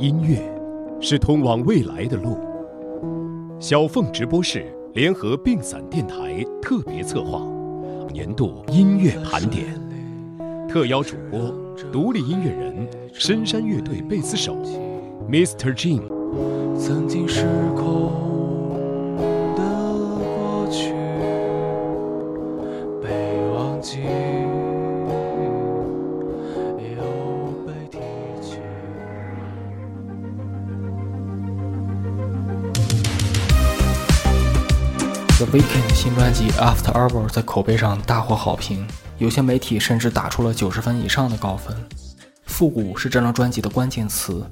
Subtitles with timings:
[0.00, 0.38] 音乐
[0.98, 2.38] 是通往未来的路。
[3.60, 7.46] 小凤直播室联合并散电台特别策划
[8.10, 9.66] 年度音乐盘点，
[10.66, 11.54] 特邀主播
[11.92, 14.56] 独立音乐人深山乐队贝斯手
[15.30, 15.74] Mr.
[15.74, 16.00] Jin。
[16.78, 17.44] 曾经失
[17.76, 18.29] 控
[35.52, 38.86] Weekend 新专辑《After Hour》在口碑上大获好评，
[39.18, 41.76] 有些媒体甚至打出了九十分以上的高分。
[42.44, 44.48] 复古是这张专辑的关键词，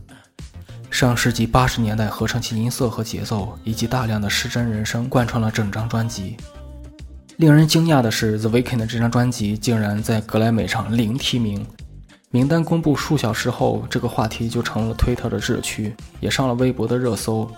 [0.91, 6.37] 上世纪八十年代合成器音色和节奏，以及大量的失真人声贯穿了整张专辑。
[7.37, 11.65] 令人惊讶的是，The Weekend 这张专辑竟然在格莱美上零提名。
[12.31, 17.49] 名单公布数小时后，这个话题就成了推特的热区，也上了微博的热搜。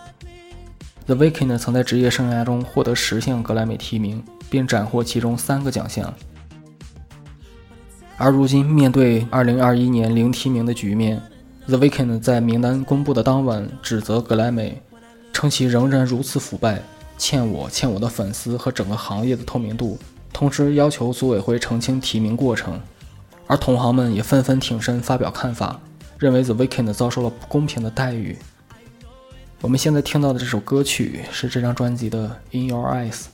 [1.10, 6.14] The Weeknd 曾在职业生涯中获得十项格莱美提名，并斩获其中三个奖项。
[8.16, 11.20] 而如今，面对2021年零提名的局面
[11.66, 14.80] ，The Weeknd 在名单公布的当晚指责格莱美，
[15.32, 16.80] 称其仍然如此腐败，
[17.18, 19.98] 欠我、欠我的粉丝和整个行业的透明度，
[20.32, 22.80] 同时要求组委会澄清提名过程。
[23.48, 25.80] 而同行们也纷纷挺身发表看法，
[26.20, 28.38] 认为 The Weeknd 遭受了不公平的待遇。
[29.62, 33.24] 我们现在听到的这首歌曲是这张专辑的《In Your Eyes》。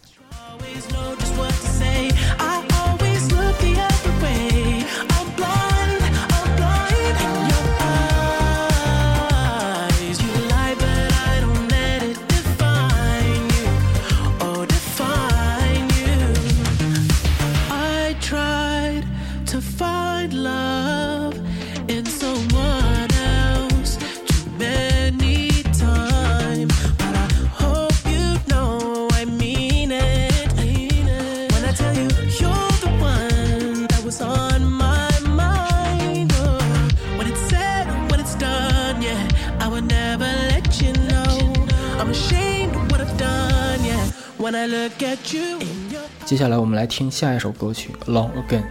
[39.76, 41.52] Would never let you know.
[42.00, 44.10] I'm ashamed of what I've done, yeah.
[44.38, 48.62] When I look at you in your 接下来我们来听下一首歌曲《Alone Again》。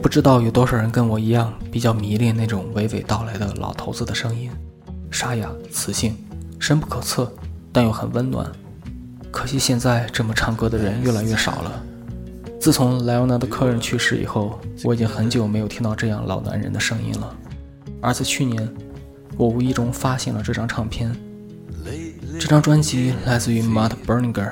[0.00, 4.50] 不知道有多少人跟我一样比较迷恋那种娓娓道来的老头子的声音，
[5.10, 6.16] 沙哑、磁性、
[6.58, 7.30] 深不可测，
[7.70, 8.50] 但又很温暖。
[9.30, 11.82] 可惜现在这么唱歌的人越来越少了。
[12.58, 17.36] 自从莱昂纳的客人去世以后，我已经很久没有听到这样老男人的声音了。
[18.00, 18.66] 而在去年，
[19.36, 21.14] 我无意中发现了这张唱片。
[22.38, 24.50] 这张专辑来自于 Matt Berninger，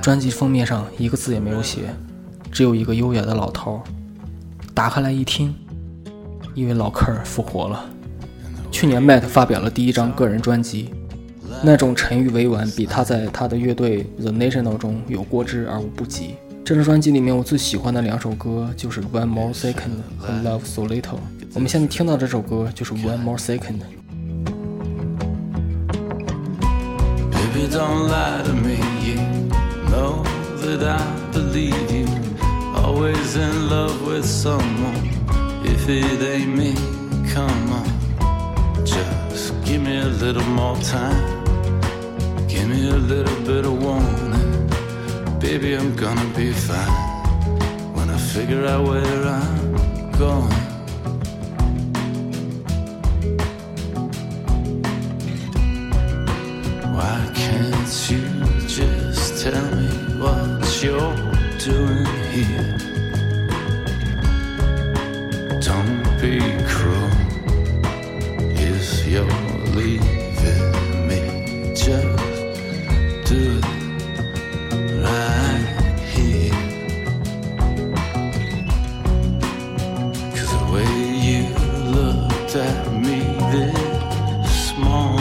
[0.00, 1.94] 专辑封面上一个字也没有写，
[2.50, 3.82] 只有一个优雅的老头。
[4.80, 5.54] 打开来一听，
[6.54, 7.84] 一位老客儿复活了。
[8.70, 10.88] 去年 Matt 发表了第一张个人专辑，
[11.62, 16.36] 那种沉郁委婉，比他在他的乐队 The National 中有过之而无不及。
[16.64, 19.74] 这张专辑里面我最喜欢的两首歌就是《One More Second》
[20.18, 21.02] 和《Love So Little》。
[21.52, 23.58] 我们现在听到这首歌就是《One More Second》。
[27.32, 28.78] Baby, don't lie to me.
[29.04, 29.20] You
[29.90, 30.24] know
[30.78, 31.02] that
[31.34, 32.09] believe you.
[33.00, 35.08] Always in love with someone.
[35.64, 36.74] If it ain't me,
[37.32, 38.84] come on.
[38.84, 41.18] Just give me a little more time.
[42.46, 44.68] Give me a little bit of warning.
[45.38, 50.69] Baby, I'm gonna be fine when I figure out where I'm going.
[82.52, 83.20] Looked at me
[83.52, 85.20] this morning.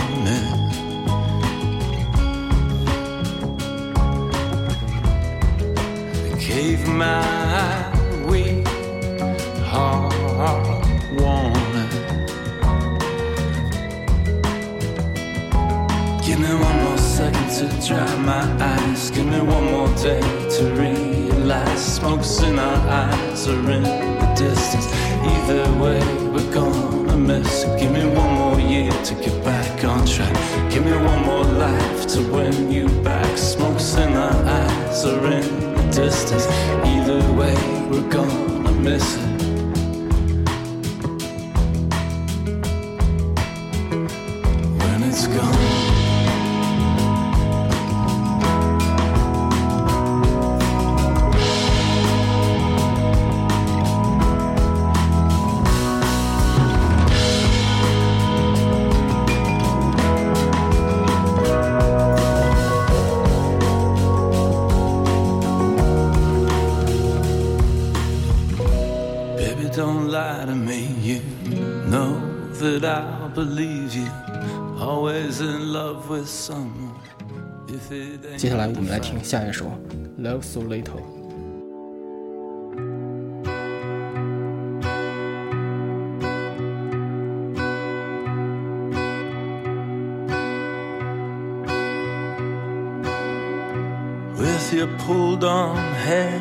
[6.39, 7.21] gave my
[8.25, 8.67] weak
[9.65, 10.13] heart
[11.19, 11.89] warning.
[16.25, 19.11] Give me one more second to dry my eyes.
[19.11, 20.21] Give me one more day
[20.57, 23.78] to realize smoke's in our eyes or in
[72.60, 74.10] that I'll believe you.
[74.78, 76.94] Always in love with someone.
[77.68, 79.66] If it ain't 接下来我们来听下一首《
[80.22, 80.84] Love So Little》。
[94.36, 96.40] With your pulled on hair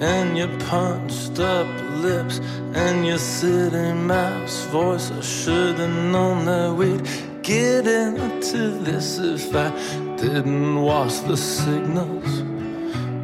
[0.00, 1.66] and your punched up
[2.05, 2.39] lips
[2.73, 7.03] and your city mouse voice, I should have known that we'd
[7.41, 9.69] get into this if I
[10.15, 12.31] didn't watch the signals.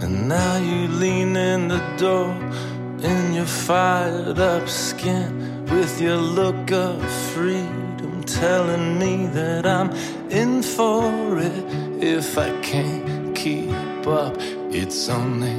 [0.03, 2.33] And now you lean in the door
[3.09, 6.97] in your fired up skin with your look of
[7.33, 9.91] freedom telling me that I'm
[10.29, 11.65] in for it
[12.01, 14.35] if I can't keep up.
[14.73, 15.57] It's only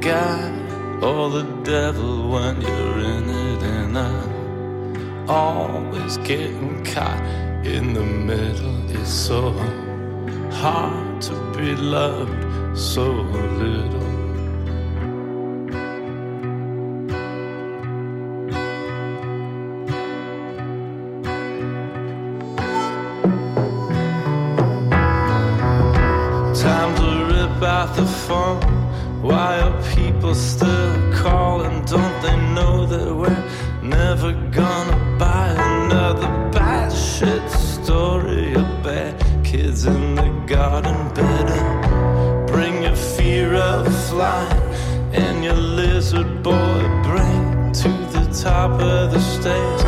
[0.00, 0.59] God
[1.02, 7.22] or the devil when you're in it, and I'm always getting caught
[7.64, 8.90] in the middle.
[8.90, 9.52] It's so
[10.50, 14.10] hard to be loved so little.
[26.54, 28.79] Time to rip out the phone.
[29.22, 31.84] Why are people still calling?
[31.84, 33.44] Don't they know that we're
[33.82, 42.46] never gonna buy another bad shit story bad kids in the garden bed?
[42.48, 44.74] Bring your fear of flying
[45.12, 49.79] and your lizard boy brain to the top of the stairs.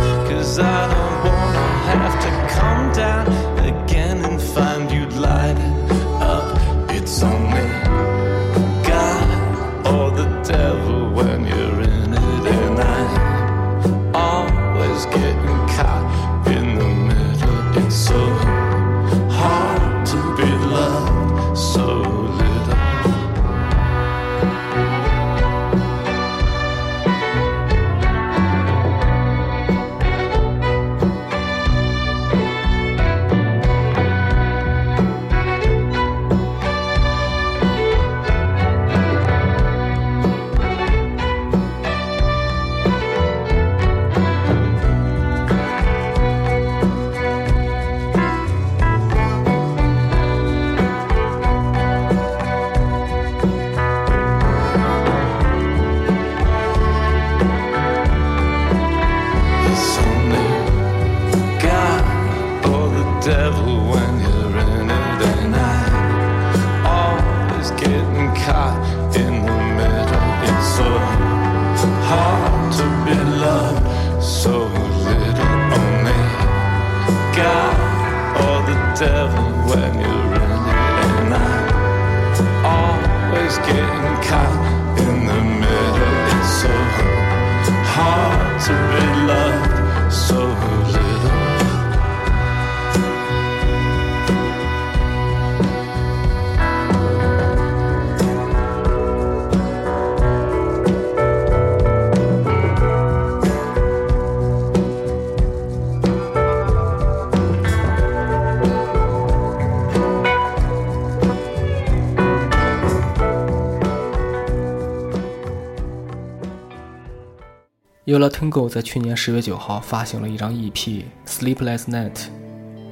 [118.13, 120.71] Yola Tango 在去年十月九号发行了一张 EP
[121.27, 122.13] 《Sleepless Night》。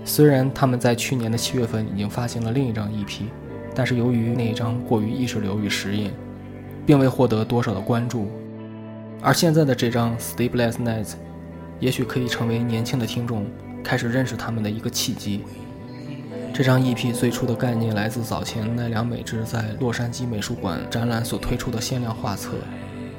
[0.03, 3.25] 虽然他们在去年的七月份已经发行了另一张 EP，
[3.75, 6.11] 但是由于那一张过于意识流与实验，
[6.87, 8.31] 并未获得多少的关注。
[9.21, 11.05] 而现在的这张《Sleepless Night》，
[11.81, 13.47] 也许可以成为年轻的听众
[13.85, 15.43] 开始认识他们的一个契机。
[16.55, 22.53] 这张 EP 最初的概念来自早前奈良美智在洛杉矶美术馆展览所推出的限量画册。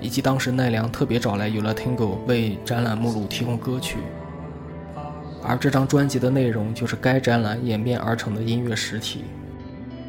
[0.01, 4.00] 以及当时奈良特别找来 Yola Tango 为展览目录提供歌曲，
[5.43, 9.24] 而这张专辑的内容就是该展览演变而成的音乐实体。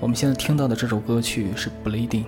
[0.00, 2.24] 我们现在听到的这首歌曲是《Bleeding》。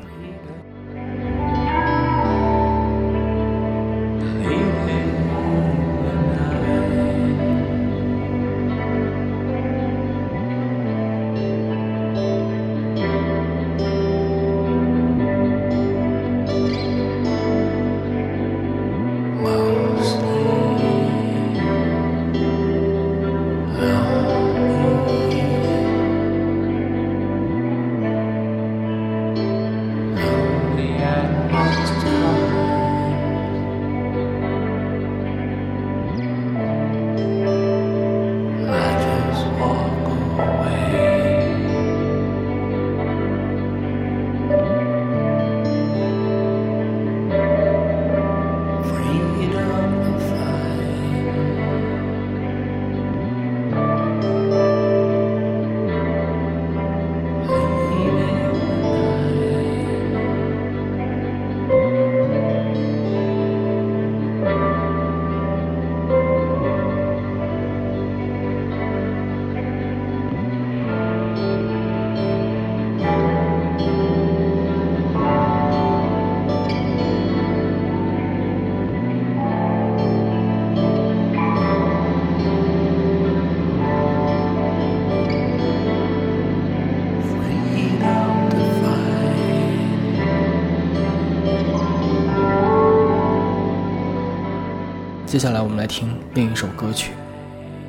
[95.35, 97.11] 接下来我们来听另一首歌曲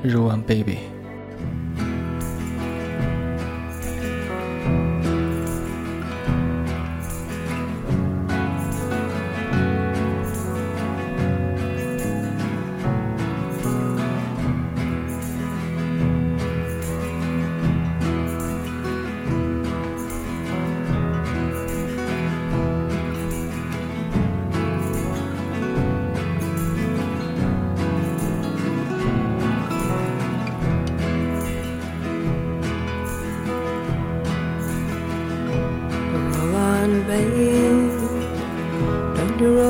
[0.08, 0.78] 《日 n Baby》。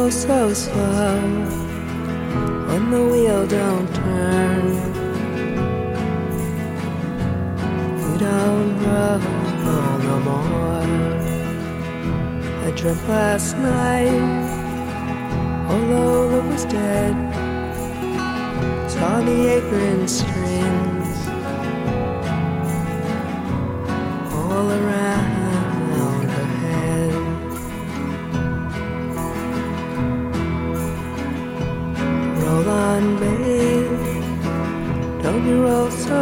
[0.06, 0.54] So slow
[2.68, 4.66] when the wheel don't turn.
[7.98, 10.86] You don't roll no more.
[12.66, 14.22] I dreamt last night,
[15.72, 17.16] although it was dead.
[18.88, 21.18] Saw the apron strings
[24.32, 25.35] all around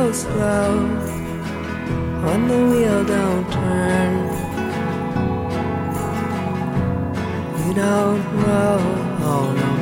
[0.03, 0.71] so slow.
[2.25, 4.13] When the wheel don't turn.
[7.59, 8.83] You don't roll.
[9.31, 9.72] Oh, no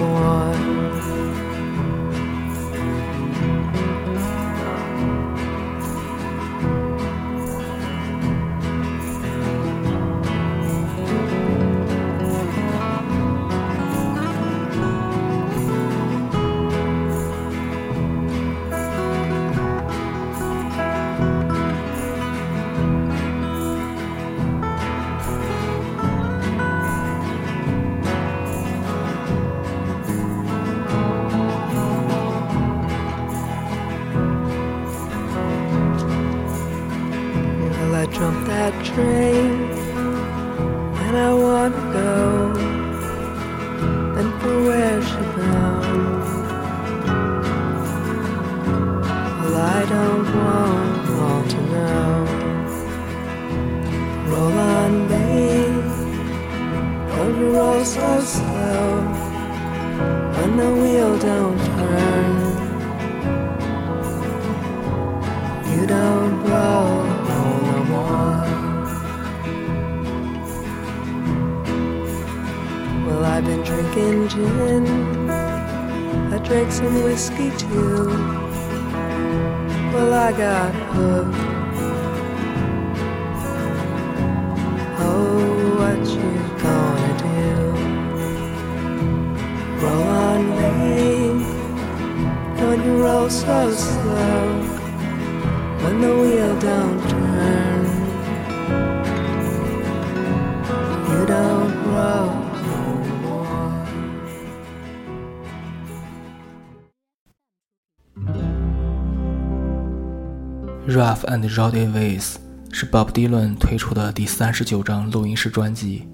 [110.92, 112.36] Rough and Rowdy Ways
[112.74, 116.06] 是 Bob Dylan 推出的第三十九张录音室专辑，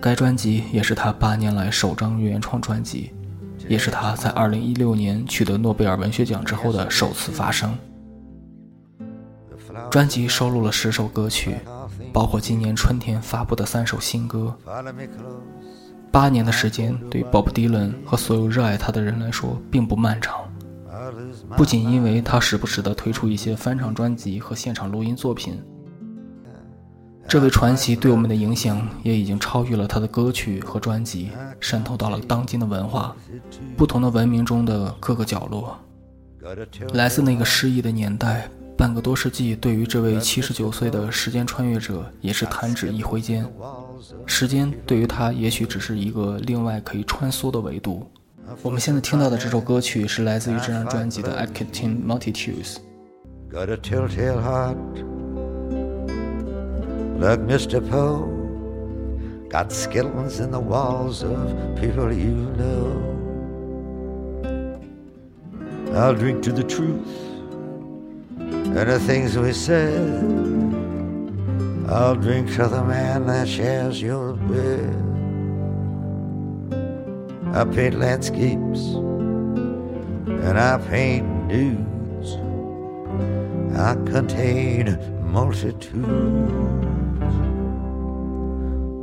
[0.00, 3.12] 该专辑也是他八年来首张原创专辑，
[3.68, 7.76] 也是他在二零一六年取得诺贝尔文学奖之后的首次发声。
[9.90, 11.56] 专辑收录了十首歌曲，
[12.10, 14.56] 包括今年春天发布的三首新歌。
[16.10, 20.43] 八年的时间对 Bob Dylan 和所有热爱他的人来说并不漫长。
[21.56, 25.62] 不仅因为他时不时地推出一些翻唱专辑和现场录音作品，
[27.28, 31.30] 这位传奇对我们的影响也已经超越了他的歌曲和专辑，
[31.60, 33.14] 渗透到了当今的文化、
[33.76, 35.78] 不同的文明中的各个角落。
[36.92, 43.50] 来自那个失意的年代，半个多世纪对于这位七十九岁的时间穿越者也是弹指一挥间。
[44.26, 48.06] 时间对于他也许只是一个另外可以穿梭的维度。
[48.62, 52.76] 我们现在听到的这首歌曲是来自于这张专辑的《I Contain Multitudes》。
[53.50, 54.76] Got a telltale heart
[57.18, 57.80] like Mr.
[57.80, 58.28] Poe.
[59.48, 63.14] Got skeletons in the walls of people you know.
[65.94, 67.06] I'll drink to the truth
[68.36, 70.22] and the things we said.
[71.88, 75.23] I'll drink to the man that shares your bed.
[77.56, 78.80] I paint landscapes
[80.26, 82.32] and I paint nudes.
[83.78, 84.98] I contain
[85.30, 86.02] multitudes.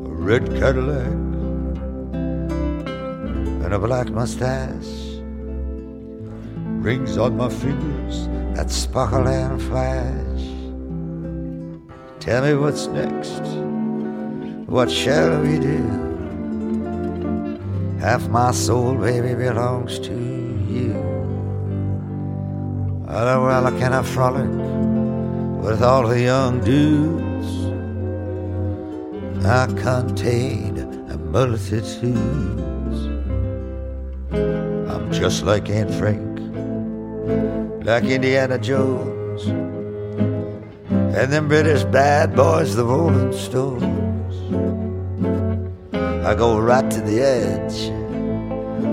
[0.06, 1.08] A red Cadillac
[3.64, 5.22] and a black mustache.
[6.84, 10.44] Rings on my fingers that sparkle and flash.
[12.20, 13.44] Tell me what's next.
[14.68, 16.11] What shall we do?
[18.02, 20.94] Half my soul, baby, belongs to you.
[23.06, 24.50] Well, can I frolic
[25.64, 27.22] with all the young dudes?
[29.46, 30.80] I contain
[31.12, 32.16] a multitudes.
[34.32, 36.40] I'm just like Anne Frank,
[37.86, 39.46] like Indiana Jones,
[40.90, 44.11] and them British bad boys, the Rolling Stones.
[46.24, 47.90] I go right to the edge.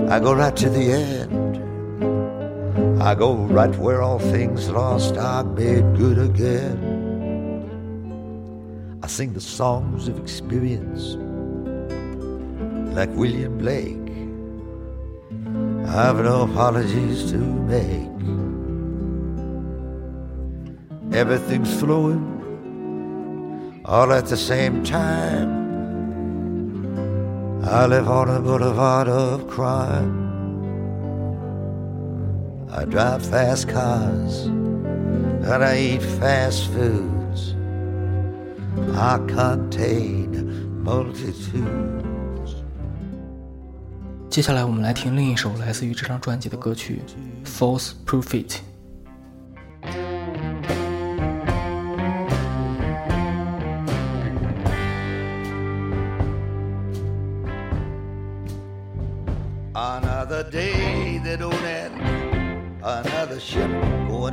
[0.09, 1.57] I go right to the end.
[2.99, 6.97] I go right where all things lost are made good again.
[9.03, 11.17] I sing the songs of experience
[12.95, 14.09] like William Blake.
[15.87, 18.09] I've no apologies to make.
[21.13, 22.25] Everything's flowing
[23.85, 25.68] all at the same time.
[27.64, 30.24] I live on a boulevard of crime.
[32.70, 37.54] I drive fast cars and I eat fast foods.
[38.96, 41.94] I contain multitudes.
[44.28, 47.00] 接下来我们来听另一首来自于这张专辑的歌曲《
[47.48, 48.48] False Prophet》。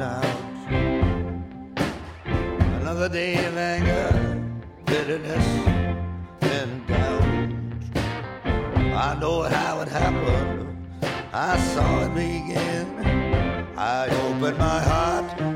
[0.01, 0.25] Out.
[2.81, 4.43] Another day of anger,
[4.85, 5.47] bitterness,
[6.41, 7.23] and doubt.
[8.95, 10.77] I know how it happened,
[11.33, 12.87] I saw it begin.
[13.77, 15.56] I opened my heart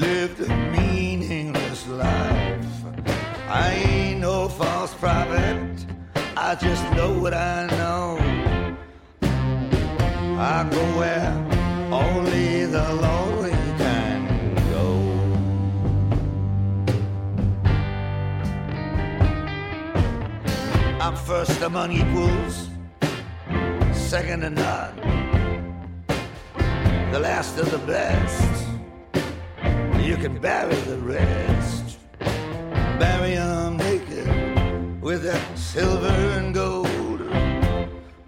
[0.00, 2.66] unlived, meaningless life.
[3.48, 5.86] I ain't no false prophet,
[6.36, 8.18] I just know what I know.
[10.38, 11.30] I go where
[11.92, 14.86] only the lonely can go.
[21.00, 22.68] I'm first among equals,
[23.92, 24.96] second to none,
[27.12, 28.49] the last of the best.
[30.02, 31.98] You can bury the rest,
[32.98, 37.20] bury 'em naked with that silver and gold.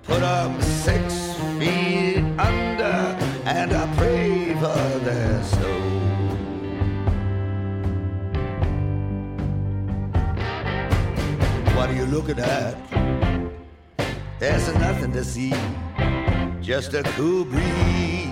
[0.05, 5.91] Put 'em six feet under, and I pray for their soul.
[11.77, 12.77] What are you looking at?
[14.39, 15.55] There's nothing to see,
[16.61, 18.32] just a cool breeze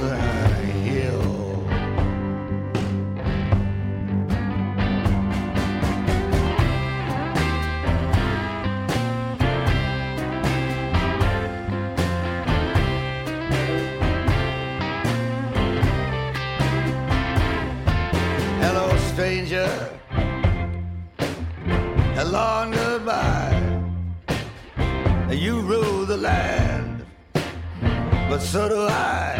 [28.51, 29.39] so do I.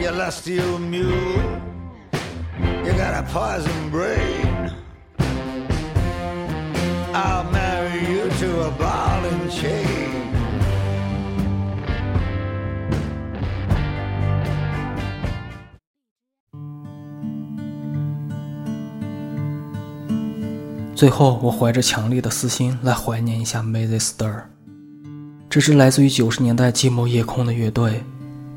[0.00, 1.60] You lusty old mule,
[2.84, 4.72] you got a poison brain.
[7.14, 9.92] I'll marry you to a ball and chain.
[20.96, 24.53] 最后，我怀着强烈的私心来怀念一下 May They Stir。
[25.54, 28.02] 这支来自于九十年代寂寞夜空的乐队，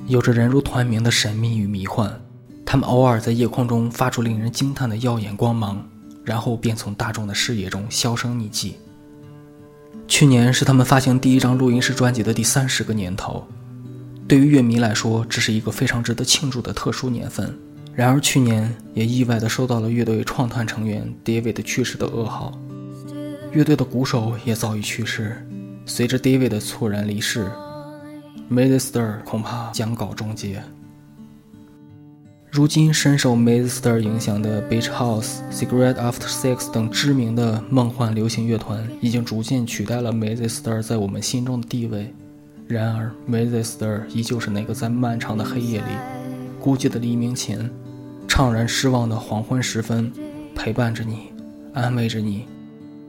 [0.08, 2.12] 有着人如团名的神秘与迷幻。
[2.66, 5.88] 他们偶尔在夜空中发出令人惊叹的耀眼光芒，
[6.24, 8.78] 然后便从大众的视野中销声匿迹。
[10.08, 13.46] 去年是他们发行第一张录音室专辑的第三十个年头，
[14.28, 17.56] 对于乐迷来说，这是一个非常值得庆祝的特殊年份。
[17.94, 22.60] 然而，去年也意外地收到了乐队创团成员 David 去世的噩耗，
[23.52, 25.48] 乐队的鼓手也早已去世。
[25.90, 27.50] 随着 David 的猝然离世
[28.50, 30.62] m a d e Stir 恐怕将告终结。
[32.52, 42.14] 如今深受 Mazster 影响的 Beach House、Cigarette After Six 等知名的梦幻流行乐团，已经逐渐取代了 Mazster 在我们心中的地位。
[42.68, 45.86] 然而，Mazster 依旧是那个在漫长的黑夜里、
[46.60, 47.70] 孤寂的黎明前、
[48.28, 50.12] 怅然失望的黄昏时分，
[50.54, 51.32] 陪伴着你，
[51.74, 52.46] 安慰着你，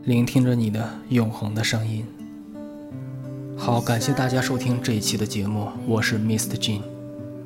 [0.05, 2.05] 聆听着你的永恒的声音。
[3.59, 6.55] 好，感谢大家收听这一期的节目，我是 Mr.
[6.57, 6.81] Jin，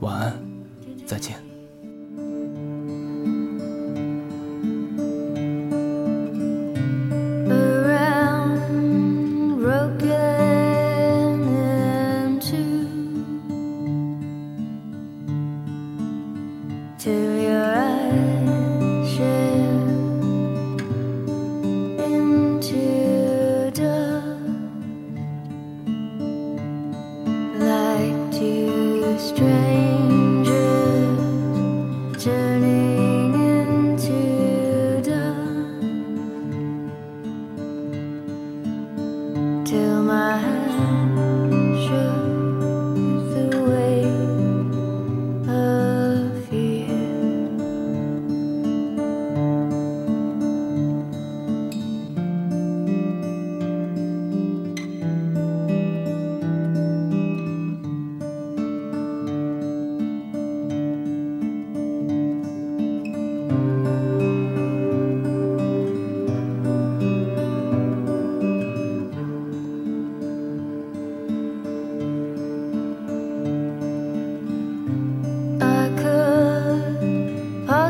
[0.01, 0.38] 晚安，
[1.07, 1.52] 再见。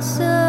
[0.02, 0.41] So.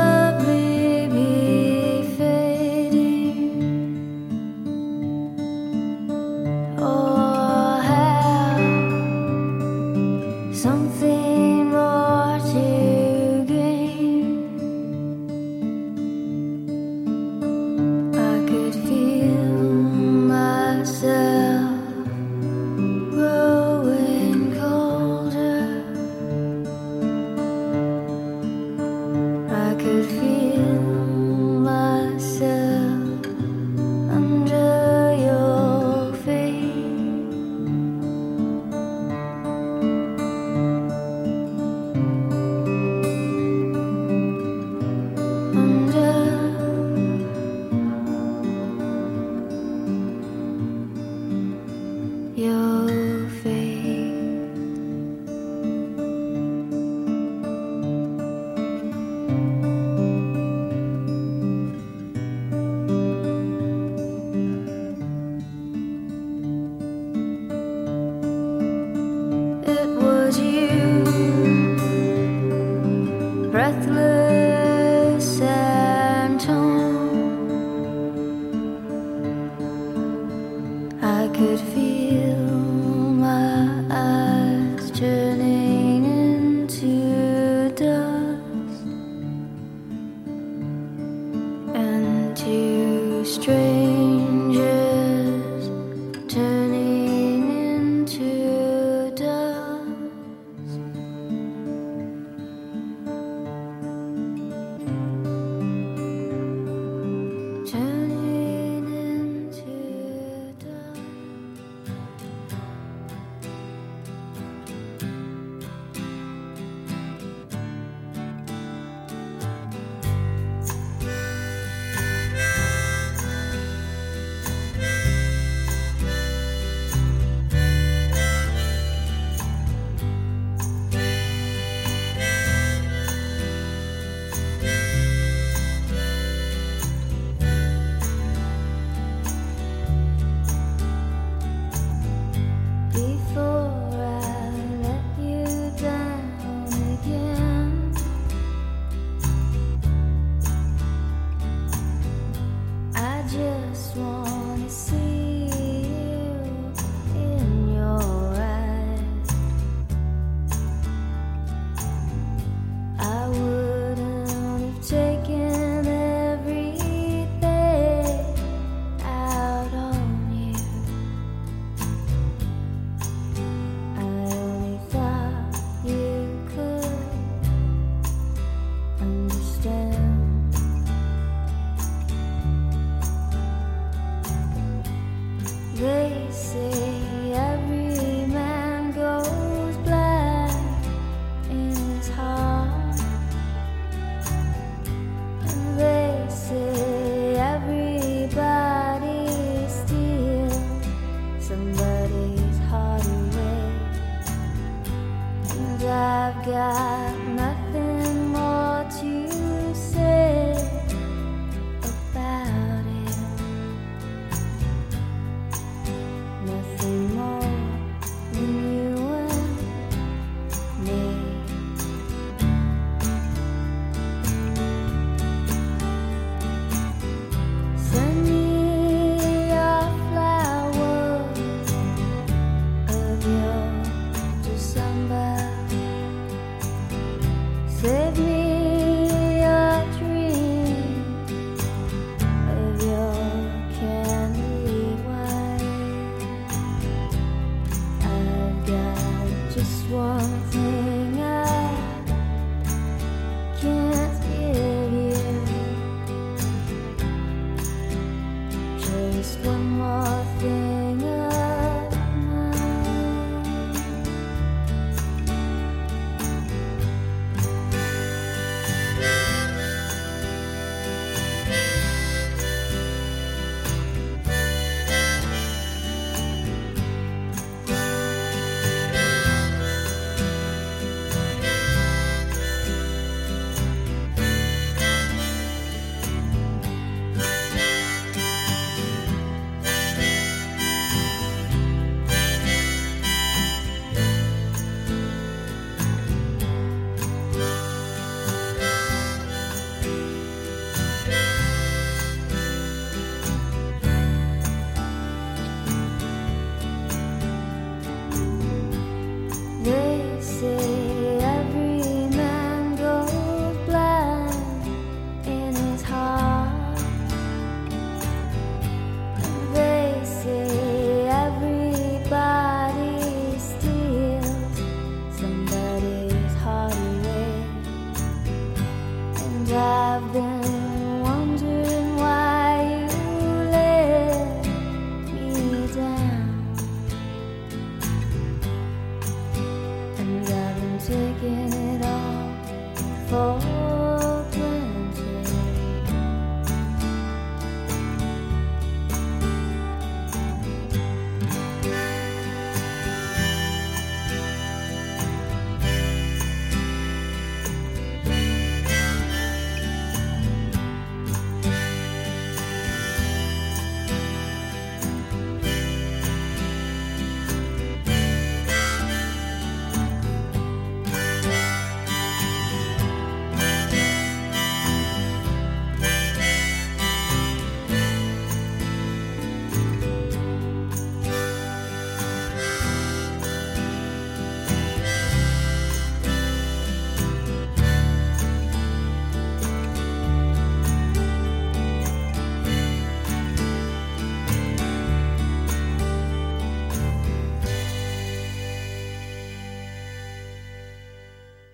[206.46, 207.03] I've